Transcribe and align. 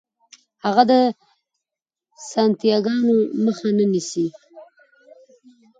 هغه 0.65 0.83
د 0.91 0.93
سانتیاګو 2.29 2.91
مخه 3.45 3.69
نه 3.77 3.85
نیسي. 3.91 4.25